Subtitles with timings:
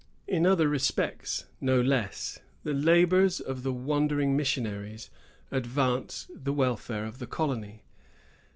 [0.27, 5.11] In other respects no less, the labors of the wandering missionaries
[5.51, 7.83] advanced the welfare of the colony.